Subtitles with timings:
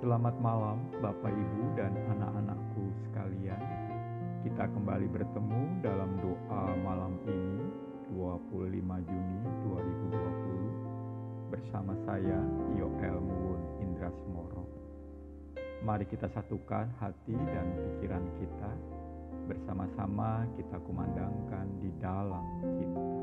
[0.00, 3.60] Selamat malam Bapak Ibu dan anak-anakku sekalian.
[4.40, 7.68] Kita kembali bertemu dalam doa malam ini
[8.08, 9.40] 25 Juni
[11.52, 12.40] 2020 bersama saya
[12.80, 14.64] Yoel Muwun Indra Semoro.
[15.84, 18.72] Mari kita satukan hati dan pikiran kita
[19.52, 23.19] bersama-sama kita kumandangkan di dalam cinta.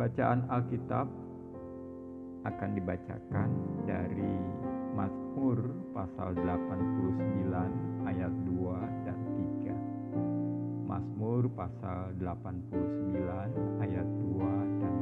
[0.00, 1.12] Bacaan Alkitab
[2.48, 3.52] akan dibacakan
[3.84, 4.32] dari
[4.96, 5.60] Mazmur
[5.92, 9.18] pasal 89 ayat 2 dan
[9.68, 10.88] 3.
[10.88, 14.94] Mazmur pasal 89 ayat 2 dan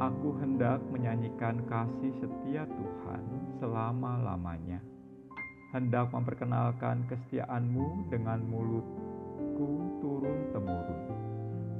[0.00, 0.08] 3.
[0.08, 3.24] Aku hendak menyanyikan kasih setia Tuhan
[3.60, 4.80] selama-lamanya.
[5.76, 9.68] Hendak memperkenalkan kesetiaanmu dengan mulutku
[10.00, 11.24] turun-temurun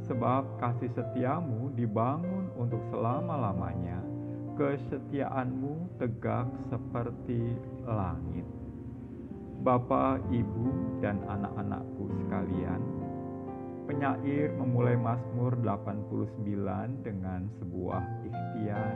[0.04, 4.00] sebab kasih setiamu dibangun untuk selama-lamanya,
[4.56, 7.56] kesetiaanmu tegak seperti
[7.88, 8.44] langit.
[9.64, 12.80] Bapak, Ibu, dan anak-anakku sekalian,
[13.88, 18.94] penyair memulai Mazmur 89 dengan sebuah ikhtiar.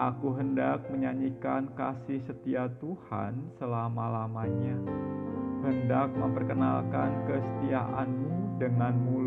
[0.00, 4.80] Aku hendak menyanyikan kasih setia Tuhan selama-lamanya
[5.64, 9.23] hendak memperkenalkan kesetiaanmu dengan mulutku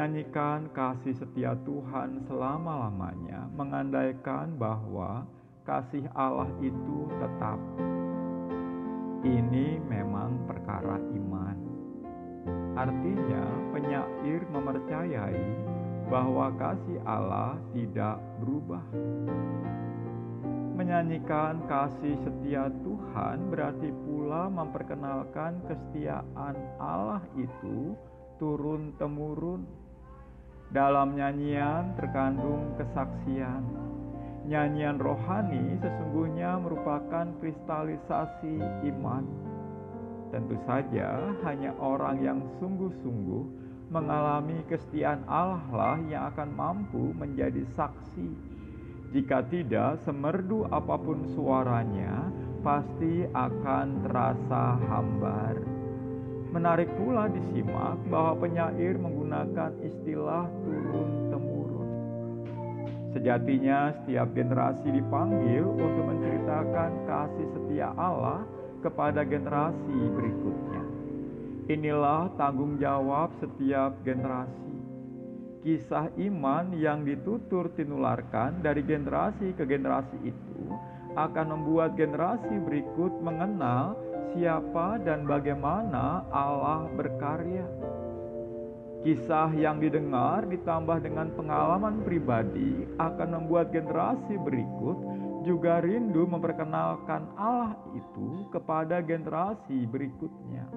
[0.00, 5.28] Menyanyikan kasih setia Tuhan selama-lamanya mengandaikan bahwa
[5.68, 7.60] kasih Allah itu tetap.
[9.20, 11.56] Ini memang perkara iman.
[12.80, 13.44] Artinya
[13.76, 15.68] penyair mempercayai
[16.08, 18.80] bahwa kasih Allah tidak berubah.
[20.80, 27.92] Menyanyikan kasih setia Tuhan berarti pula memperkenalkan kesetiaan Allah itu
[28.40, 29.79] turun-temurun.
[30.70, 33.62] Dalam nyanyian terkandung kesaksian.
[34.46, 38.58] Nyanyian rohani sesungguhnya merupakan kristalisasi
[38.94, 39.26] iman.
[40.30, 43.44] Tentu saja hanya orang yang sungguh-sungguh
[43.90, 48.50] mengalami kesetiaan Allah lah yang akan mampu menjadi saksi
[49.10, 52.30] jika tidak, semerdu apa pun suaranya
[52.62, 55.79] pasti akan terasa hambar.
[56.50, 61.88] Menarik pula disimak bahwa penyair menggunakan istilah turun-temurun.
[63.14, 68.42] Sejatinya setiap generasi dipanggil untuk menceritakan kasih setia Allah
[68.82, 70.82] kepada generasi berikutnya.
[71.70, 74.70] Inilah tanggung jawab setiap generasi
[75.60, 80.72] kisah iman yang ditutur tinularkan dari generasi ke generasi itu
[81.20, 83.92] akan membuat generasi berikut mengenal
[84.34, 87.66] siapa dan bagaimana Allah berkarya.
[89.00, 94.98] Kisah yang didengar ditambah dengan pengalaman pribadi akan membuat generasi berikut
[95.40, 100.68] juga rindu memperkenalkan Allah itu kepada generasi berikutnya.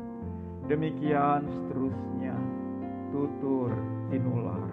[0.71, 2.35] Demikian seterusnya
[3.11, 3.75] tutur
[4.07, 4.71] tinular.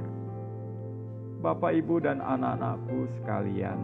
[1.41, 3.81] Bapak, Ibu, dan anak-anakku sekalian,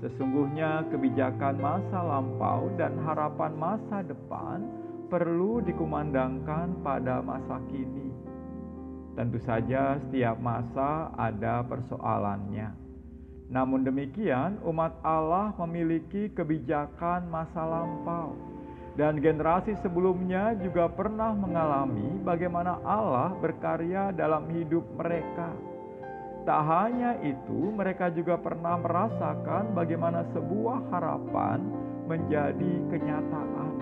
[0.00, 4.64] sesungguhnya kebijakan masa lampau dan harapan masa depan
[5.08, 8.12] perlu dikumandangkan pada masa kini.
[9.16, 12.68] Tentu saja, setiap masa ada persoalannya.
[13.48, 18.36] Namun demikian, umat Allah memiliki kebijakan masa lampau
[18.96, 25.52] dan generasi sebelumnya juga pernah mengalami bagaimana Allah berkarya dalam hidup mereka.
[26.46, 31.58] Tak hanya itu, mereka juga pernah merasakan bagaimana sebuah harapan
[32.06, 33.72] menjadi kenyataan.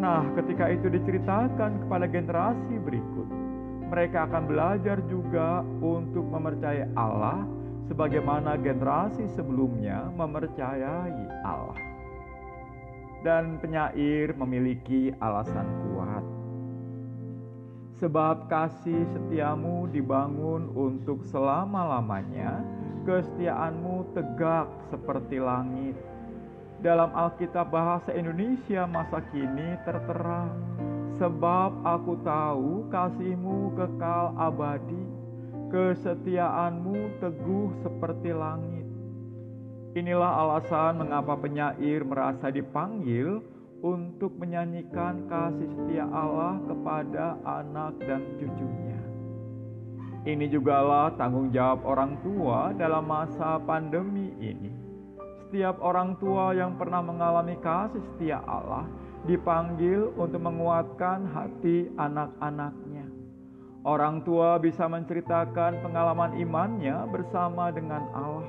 [0.00, 3.28] Nah, ketika itu diceritakan kepada generasi berikut,
[3.92, 7.44] mereka akan belajar juga untuk mempercayai Allah
[7.84, 11.76] sebagaimana generasi sebelumnya mempercayai Allah.
[13.20, 15.68] Dan penyair memiliki alasan
[18.00, 22.64] Sebab kasih setiamu dibangun untuk selama-lamanya,
[23.04, 25.98] kesetiaanmu tegak seperti langit.
[26.82, 30.50] Dalam Alkitab bahasa Indonesia masa kini tertera,
[31.20, 35.04] sebab aku tahu kasihmu kekal abadi,
[35.70, 38.86] kesetiaanmu teguh seperti langit.
[39.92, 43.44] Inilah alasan mengapa penyair merasa dipanggil
[43.82, 49.00] untuk menyanyikan kasih setia Allah kepada anak dan cucunya.
[50.22, 54.70] Ini jugalah tanggung jawab orang tua dalam masa pandemi ini.
[55.42, 58.86] Setiap orang tua yang pernah mengalami kasih setia Allah
[59.26, 63.10] dipanggil untuk menguatkan hati anak-anaknya.
[63.82, 68.46] Orang tua bisa menceritakan pengalaman imannya bersama dengan Allah,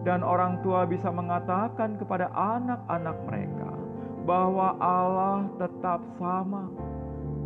[0.00, 3.65] dan orang tua bisa mengatakan kepada anak-anak mereka
[4.26, 6.66] bahwa Allah tetap sama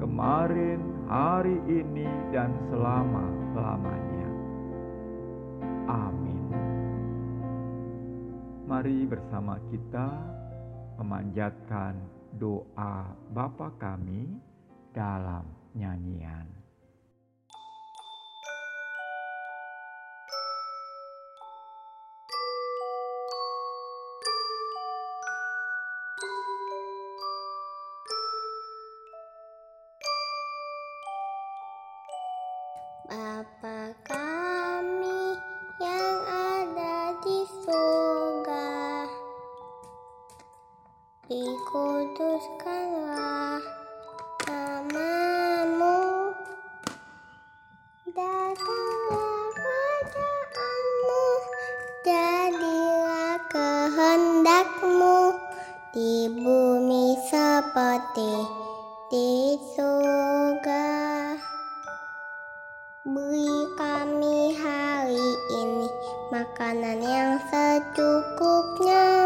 [0.01, 4.31] kemarin, hari ini, dan selama-lamanya.
[5.93, 6.49] Amin.
[8.65, 10.09] Mari bersama kita
[10.97, 12.01] memanjatkan
[12.41, 14.41] doa Bapa kami
[14.97, 15.45] dalam
[15.77, 16.60] nyanyian.
[41.31, 43.63] Dikuduskanlah
[44.51, 46.35] namamu,
[48.11, 51.23] datanglah kerajaanmu,
[52.03, 55.39] jadilah kehendakmu
[55.95, 58.35] di bumi seperti
[59.15, 60.99] di surga.
[63.07, 65.31] Beri kami hari
[65.63, 65.87] ini
[66.35, 69.20] makanan yang secukupnya.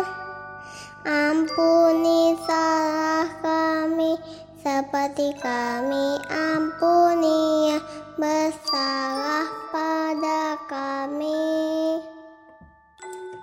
[1.04, 4.16] Ampuni salah kami
[4.64, 7.84] seperti kami ampuni yang
[8.16, 12.00] bersalah pada kami.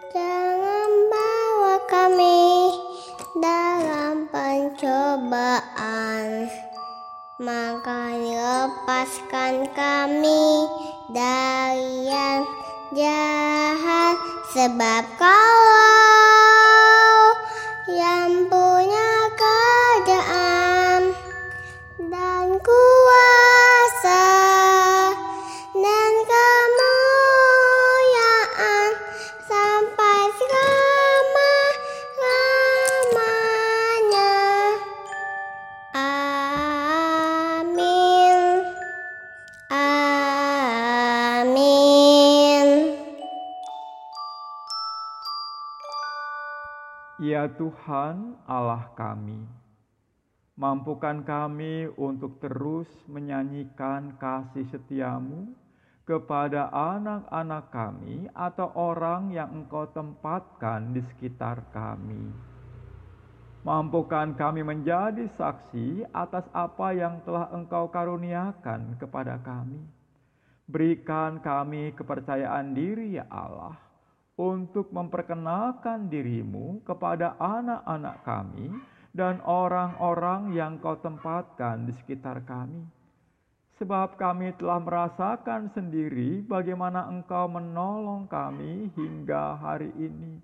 [0.09, 2.73] Jangan bawa kami
[3.37, 5.61] dalam pencobaan
[7.41, 10.65] maka lepaskan kami
[11.13, 12.41] dari yang
[12.97, 14.17] jahat
[14.49, 16.10] sebab kau
[17.89, 18.60] yang punya
[47.21, 49.45] Ya Tuhan Allah kami,
[50.57, 55.53] mampukan kami untuk terus menyanyikan kasih setiamu
[56.01, 62.33] kepada anak-anak kami atau orang yang engkau tempatkan di sekitar kami.
[63.61, 69.77] Mampukan kami menjadi saksi atas apa yang telah engkau karuniakan kepada kami.
[70.65, 73.90] Berikan kami kepercayaan diri ya Allah
[74.41, 78.73] untuk memperkenalkan dirimu kepada anak-anak kami
[79.13, 82.81] dan orang-orang yang kau tempatkan di sekitar kami.
[83.77, 90.41] Sebab kami telah merasakan sendiri bagaimana engkau menolong kami hingga hari ini.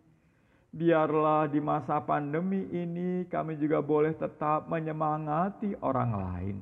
[0.73, 6.57] Biarlah di masa pandemi ini kami juga boleh tetap menyemangati orang lain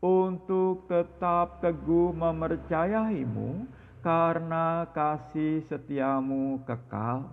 [0.00, 3.68] untuk tetap teguh mempercayaimu
[4.00, 7.28] karena kasih setiamu kekal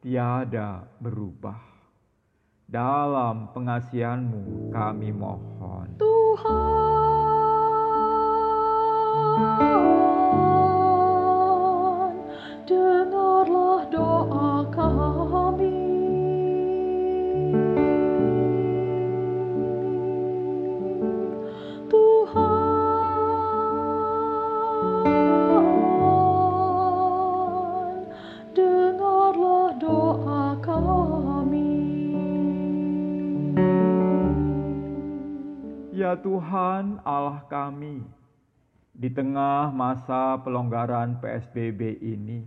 [0.00, 1.60] tiada berubah.
[2.64, 6.00] Dalam pengasihanmu kami mohon.
[6.00, 6.52] Tuhan,
[12.64, 14.51] dengarlah doa
[36.18, 38.04] Tuhan Allah kami,
[38.92, 42.44] di tengah masa pelonggaran PSBB ini,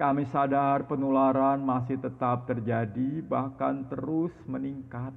[0.00, 5.12] kami sadar penularan masih tetap terjadi, bahkan terus meningkat.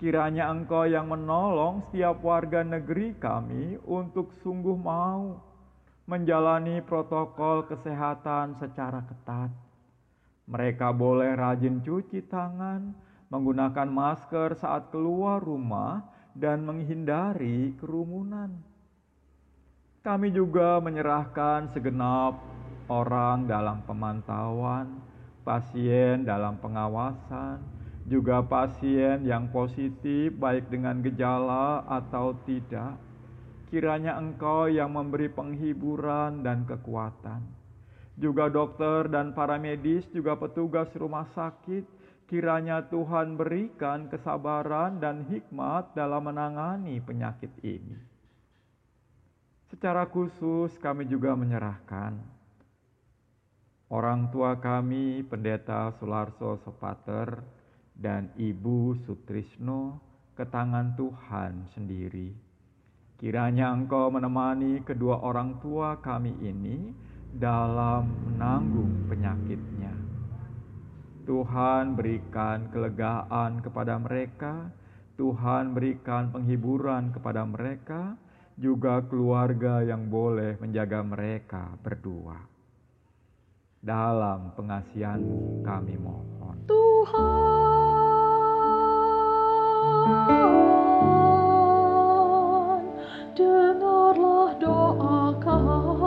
[0.00, 5.36] Kiranya Engkau yang menolong setiap warga negeri kami untuk sungguh mau
[6.08, 9.52] menjalani protokol kesehatan secara ketat.
[10.48, 12.96] Mereka boleh rajin cuci tangan,
[13.28, 16.02] menggunakan masker saat keluar rumah,
[16.40, 18.48] dan menghindari kerumunan.
[20.00, 22.40] Kami juga menyerahkan segenap
[22.88, 24.96] orang dalam pemantauan,
[25.44, 27.60] pasien dalam pengawasan,
[28.08, 32.96] juga pasien yang positif, baik dengan gejala atau tidak.
[33.68, 37.44] Kiranya Engkau yang memberi penghiburan dan kekuatan.
[38.18, 41.86] Juga dokter dan para medis, juga petugas rumah sakit,
[42.30, 47.98] Kiranya Tuhan berikan kesabaran dan hikmat dalam menangani penyakit ini.
[49.66, 52.38] Secara khusus, kami juga menyerahkan
[53.90, 57.42] orang tua kami, Pendeta Sularso Sopater
[57.92, 59.98] dan Ibu Sutrisno,
[60.38, 62.32] ke tangan Tuhan sendiri.
[63.20, 66.96] Kiranya Engkau menemani kedua orang tua kami ini
[67.36, 69.99] dalam menanggung penyakitnya.
[71.30, 74.66] Tuhan berikan kelegaan kepada mereka,
[75.14, 78.18] Tuhan berikan penghiburan kepada mereka,
[78.58, 82.34] juga keluarga yang boleh menjaga mereka berdua.
[83.78, 86.66] Dalam pengasihanmu kami mohon.
[86.66, 87.22] Tuhan,
[93.38, 95.99] dengarlah doa kami.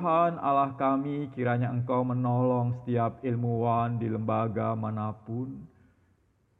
[0.00, 5.60] Tuhan Allah kami, kiranya Engkau menolong setiap ilmuwan di lembaga mana pun,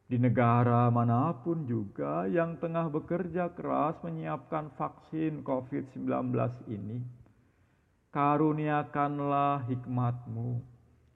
[0.05, 6.05] di negara mana pun juga yang tengah bekerja keras menyiapkan vaksin COVID-19
[6.69, 7.01] ini.
[8.13, 10.61] Karuniakanlah hikmatmu,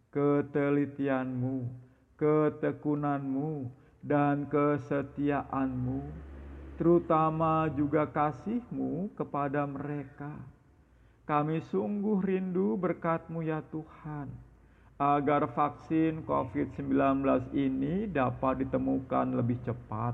[0.10, 1.70] ketelitianmu,
[2.18, 3.70] ketekunanmu,
[4.02, 6.02] dan kesetiaanmu,
[6.74, 10.55] terutama juga kasihmu kepada mereka.
[11.26, 14.30] Kami sungguh rindu berkatmu ya Tuhan,
[15.02, 17.26] agar vaksin COVID-19
[17.58, 20.14] ini dapat ditemukan lebih cepat,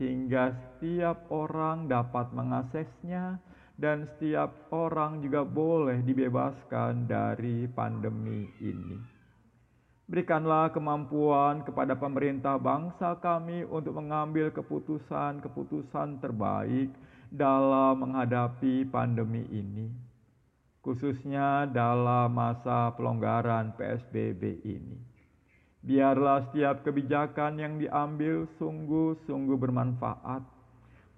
[0.00, 3.36] sehingga setiap orang dapat mengaksesnya
[3.76, 8.96] dan setiap orang juga boleh dibebaskan dari pandemi ini.
[10.08, 16.88] Berikanlah kemampuan kepada pemerintah bangsa kami untuk mengambil keputusan-keputusan terbaik
[17.26, 20.05] dalam menghadapi pandemi ini,
[20.86, 24.94] khususnya dalam masa pelonggaran PSBB ini.
[25.82, 30.46] Biarlah setiap kebijakan yang diambil sungguh-sungguh bermanfaat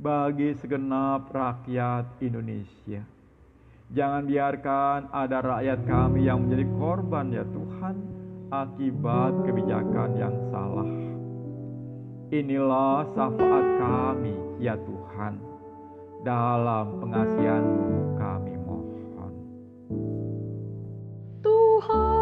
[0.00, 3.04] bagi segenap rakyat Indonesia.
[3.92, 7.96] Jangan biarkan ada rakyat kami yang menjadi korban ya Tuhan
[8.48, 10.90] akibat kebijakan yang salah.
[12.32, 15.40] Inilah syafaat kami ya Tuhan.
[16.24, 18.57] Dalam pengasihanmu kami
[21.78, 22.17] Tuhan,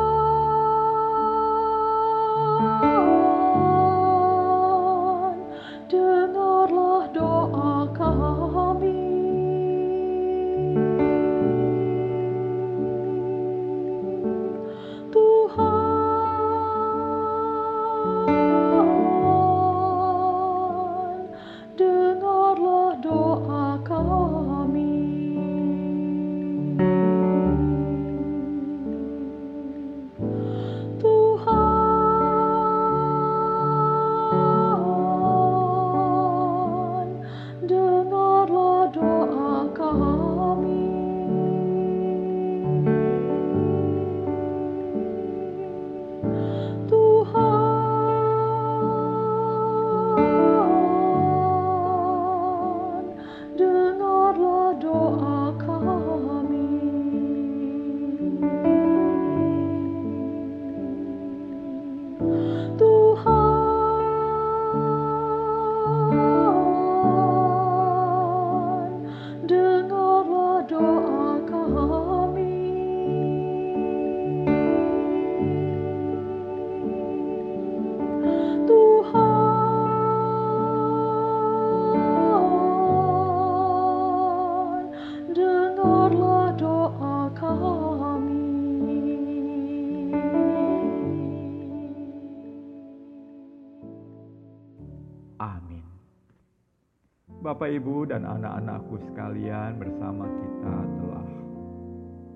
[97.56, 101.28] Bapak, Ibu, dan anak-anakku sekalian bersama kita telah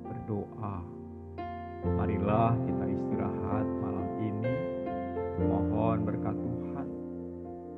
[0.00, 0.76] berdoa.
[1.92, 4.54] Marilah kita istirahat malam ini.
[5.44, 6.88] Mohon berkat Tuhan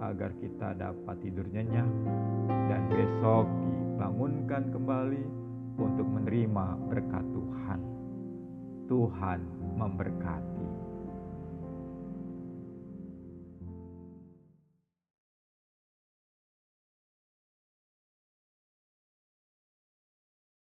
[0.06, 1.90] agar kita dapat tidur nyenyak
[2.70, 5.26] dan besok dibangunkan kembali
[5.82, 7.80] untuk menerima berkat Tuhan.
[8.86, 9.40] Tuhan
[9.82, 10.91] memberkati.